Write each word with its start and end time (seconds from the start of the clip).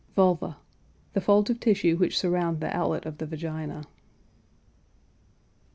VULVA. 0.15 0.57
The 1.13 1.21
folds 1.21 1.51
of 1.51 1.59
tissue 1.59 1.95
which 1.95 2.17
surround 2.17 2.59
the 2.59 2.75
outlet 2.75 3.05
of 3.05 3.19
the 3.19 3.27
vagina. 3.27 3.83